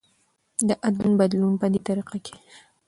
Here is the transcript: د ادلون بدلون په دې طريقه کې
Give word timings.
د 0.67 0.69
ادلون 0.87 1.13
بدلون 1.21 1.53
په 1.61 1.67
دې 1.73 1.79
طريقه 1.87 2.15
کې 2.25 2.35